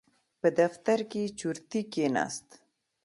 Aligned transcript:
په 0.41 0.47
دفتر 0.59 0.99
کې 1.11 1.23
چورتي 1.39 1.81
کېناست. 1.93 2.47